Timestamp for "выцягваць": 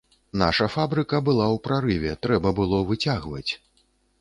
2.89-3.51